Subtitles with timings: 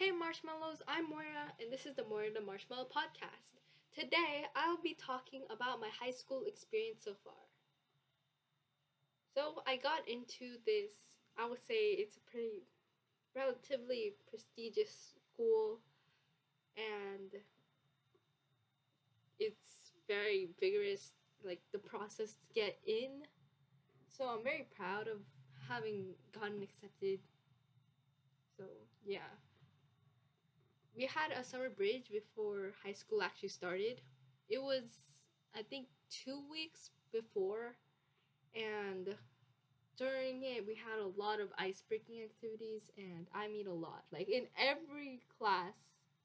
[0.00, 3.60] Hey Marshmallows, I'm Moira, and this is the Moira the Marshmallow Podcast.
[3.94, 7.34] Today, I'll be talking about my high school experience so far.
[9.34, 10.92] So, I got into this,
[11.38, 12.64] I would say it's a pretty
[13.36, 15.80] relatively prestigious school,
[16.78, 17.32] and
[19.38, 21.12] it's very vigorous,
[21.44, 23.20] like the process to get in.
[24.08, 25.18] So, I'm very proud of
[25.68, 27.18] having gotten accepted.
[28.56, 28.64] So,
[29.04, 29.28] yeah
[30.96, 34.00] we had a summer bridge before high school actually started.
[34.48, 34.84] It was
[35.54, 37.76] I think two weeks before,
[38.54, 39.14] and
[39.96, 44.04] during it we had a lot of ice breaking activities, and I mean a lot,
[44.12, 45.74] like in every class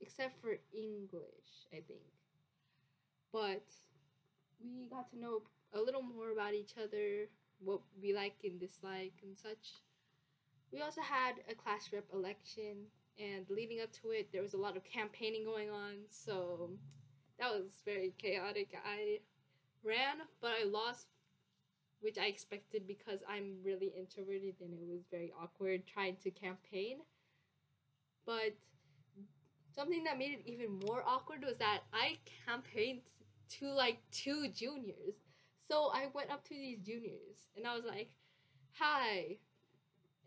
[0.00, 2.02] except for English, I think.
[3.32, 3.64] But
[4.60, 5.42] we got to know
[5.74, 7.28] a little more about each other,
[7.60, 9.80] what we like and dislike and such.
[10.72, 12.86] We also had a class rep election
[13.18, 16.70] and leading up to it there was a lot of campaigning going on so
[17.38, 18.72] that was very chaotic.
[18.84, 19.18] I
[19.84, 21.08] ran but i lost
[22.00, 26.98] which i expected because i'm really introverted and it was very awkward trying to campaign.
[28.24, 28.54] But
[29.74, 33.02] something that made it even more awkward was that i campaigned
[33.58, 35.14] to like two juniors.
[35.68, 38.10] So i went up to these juniors and i was like
[38.78, 39.38] hi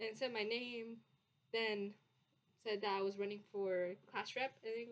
[0.00, 0.96] and said my name.
[1.52, 1.92] Then
[2.64, 4.86] said that I was running for class rep, and they,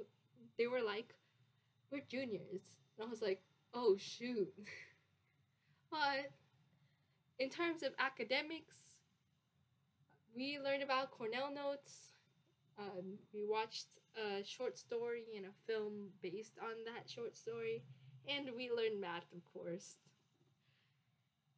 [0.59, 1.15] they were like,
[1.91, 2.63] "We're juniors,"
[2.97, 3.41] and I was like,
[3.75, 4.53] "Oh shoot!"
[5.91, 6.31] but
[7.39, 8.77] in terms of academics,
[10.37, 12.13] we learned about Cornell notes.
[12.79, 17.83] Um, we watched a short story and a film based on that short story,
[18.29, 19.97] and we learned math, of course.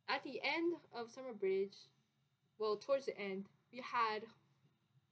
[0.09, 1.77] At the end of Summer Bridge,
[2.59, 4.23] well, towards the end, we had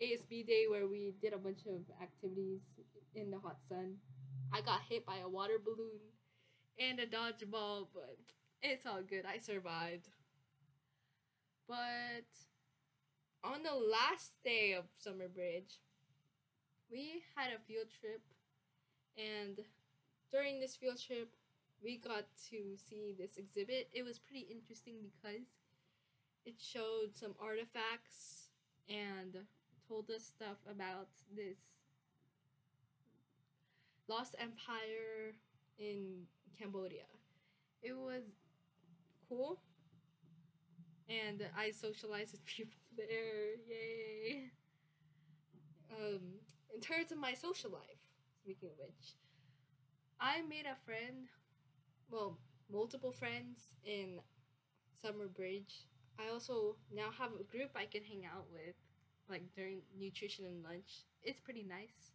[0.01, 2.61] ASB day where we did a bunch of activities
[3.15, 3.97] in the hot sun.
[4.53, 6.01] I got hit by a water balloon
[6.79, 8.19] and a dodgeball, but
[8.63, 9.25] it's all good.
[9.27, 10.09] I survived.
[11.69, 12.29] But
[13.45, 15.81] on the last day of Summer Bridge,
[16.91, 18.23] we had a field trip,
[19.17, 19.59] and
[20.31, 21.31] during this field trip,
[21.83, 23.89] we got to see this exhibit.
[23.93, 25.47] It was pretty interesting because
[26.45, 28.49] it showed some artifacts
[28.89, 29.39] and
[29.93, 31.59] told us stuff about this
[34.09, 35.35] lost empire
[35.79, 36.23] in
[36.59, 37.05] Cambodia.
[37.83, 38.23] It was
[39.29, 39.61] cool.
[41.11, 43.57] And I socialized with people there.
[43.69, 44.51] Yay.
[45.91, 46.21] Um,
[46.75, 48.01] in terms of my social life,
[48.43, 49.17] speaking of which,
[50.21, 51.29] I made a friend,
[52.11, 52.39] well,
[52.73, 54.21] multiple friends in
[55.05, 55.85] Summer Bridge.
[56.19, 58.75] I also now have a group I can hang out with
[59.29, 61.05] like during nutrition and lunch.
[61.23, 62.13] It's pretty nice.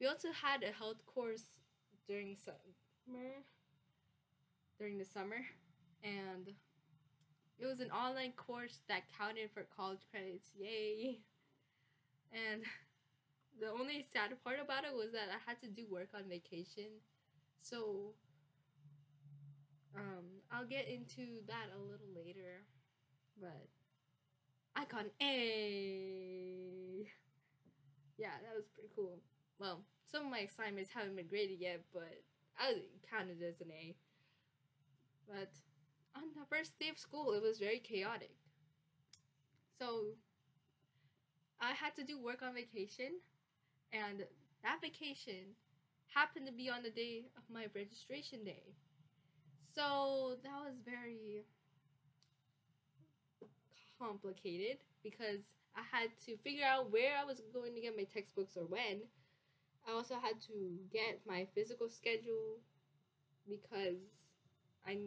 [0.00, 1.58] We also had a health course
[2.06, 3.44] during summer.
[4.78, 5.46] During the summer,
[6.02, 6.48] and
[7.58, 10.48] it was an online course that counted for college credits.
[10.58, 11.20] Yay!
[12.32, 12.62] And
[13.60, 16.90] the only sad part about it was that I had to do work on vacation.
[17.62, 18.14] So
[19.94, 22.66] um, I'll get into that a little later.
[23.40, 23.68] But
[24.76, 27.06] I got an A.
[28.16, 29.18] Yeah, that was pretty cool.
[29.58, 29.80] Well,
[30.10, 32.22] some of my assignments haven't been graded yet, but
[32.58, 32.74] I
[33.10, 33.94] counted as an A.
[35.28, 35.50] But
[36.16, 38.34] on the first day of school, it was very chaotic.
[39.78, 40.14] So
[41.60, 43.20] I had to do work on vacation,
[43.92, 44.24] and
[44.62, 45.54] that vacation
[46.14, 48.74] happened to be on the day of my registration day.
[49.74, 51.44] So that was very
[53.98, 58.56] complicated because I had to figure out where I was going to get my textbooks
[58.56, 59.02] or when.
[59.86, 62.60] I also had to get my physical schedule
[63.48, 64.30] because
[64.86, 64.98] I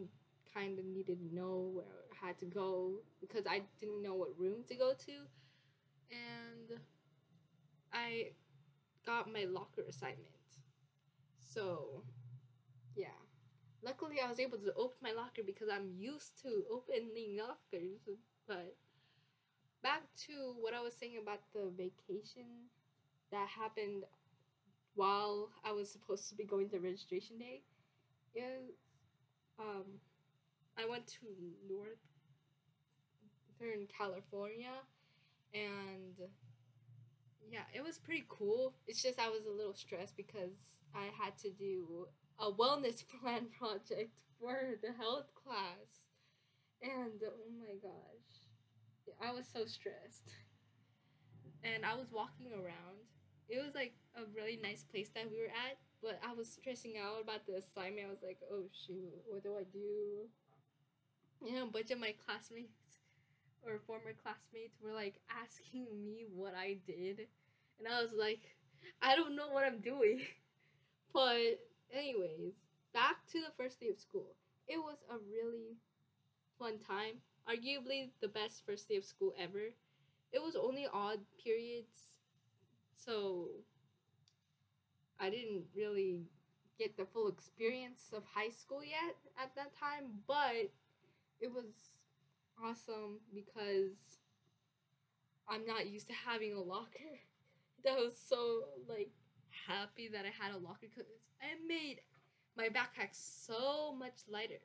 [0.54, 4.38] kind of needed to know where I had to go because I didn't know what
[4.38, 5.12] room to go to.
[6.10, 6.80] And
[7.92, 8.32] I
[9.04, 10.28] got my locker assignment.
[11.38, 12.02] So,
[12.94, 13.08] yeah.
[13.82, 18.08] Luckily, I was able to open my locker because I'm used to opening lockers,
[19.88, 22.68] back to what I was saying about the vacation
[23.32, 24.04] that happened
[24.94, 27.62] while I was supposed to be going to registration day
[28.34, 28.76] is
[29.58, 29.86] um
[30.76, 31.26] I went to
[31.66, 31.96] Northern
[33.86, 34.76] California
[35.54, 36.20] and
[37.50, 38.74] yeah, it was pretty cool.
[38.86, 42.08] It's just I was a little stressed because I had to do
[42.38, 46.04] a wellness plan project for the health class.
[46.82, 48.37] And oh my gosh
[49.20, 50.30] I was so stressed.
[51.64, 53.08] And I was walking around
[53.48, 56.94] it was like a really nice place that we were at, but I was stressing
[57.00, 58.06] out about the assignment.
[58.06, 60.28] I was like, oh shoot, what do I do?
[61.44, 63.00] You know, a bunch of my classmates
[63.64, 67.26] or former classmates were like asking me what I did,
[67.78, 68.40] and I was like,
[69.00, 70.20] I don't know what I'm doing.
[71.14, 71.58] but
[71.92, 72.52] anyways,
[72.92, 74.34] back to the first day of school.
[74.66, 75.78] It was a really
[76.58, 77.22] fun time.
[77.48, 79.72] Arguably the best first day of school ever.
[80.32, 82.18] It was only odd periods
[83.08, 83.48] so
[85.18, 86.26] I didn't really
[86.78, 90.70] get the full experience of high school yet at that time, but
[91.40, 91.90] it was
[92.62, 94.20] awesome because
[95.48, 96.98] I'm not used to having a locker.
[97.84, 99.12] That was so like
[99.68, 101.06] happy that I had a locker because
[101.40, 102.00] it made
[102.56, 104.58] my backpack so much lighter.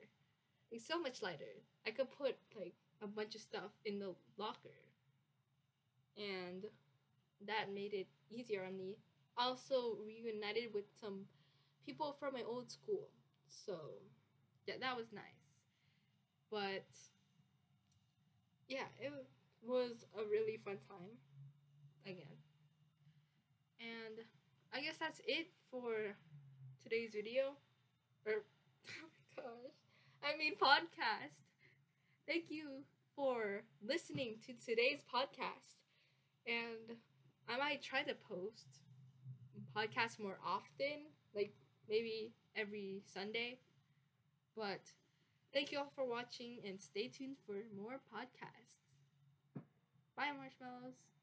[0.72, 1.62] Like so much lighter.
[1.86, 4.80] I could put like a bunch of stuff in the locker.
[6.16, 6.64] And
[7.46, 8.96] that made it easier on me.
[9.36, 11.26] Also reunited with some
[11.84, 13.08] people from my old school.
[13.48, 13.78] So
[14.66, 15.44] yeah, that was nice.
[16.50, 16.84] But
[18.68, 19.12] yeah, it
[19.62, 21.16] was a really fun time
[22.06, 22.36] again.
[23.80, 24.24] And
[24.72, 26.16] I guess that's it for
[26.82, 27.54] today's video.
[28.26, 28.32] Or
[28.88, 29.83] oh my gosh.
[30.24, 31.38] I mean podcast.
[32.26, 32.84] Thank you
[33.16, 35.76] for listening to today's podcast.
[36.46, 36.98] And
[37.48, 38.80] I might try to post
[39.76, 41.52] podcasts more often, like
[41.88, 43.58] maybe every Sunday.
[44.56, 44.92] But
[45.52, 48.94] thank you all for watching and stay tuned for more podcasts.
[50.16, 51.13] Bye, marshmallows.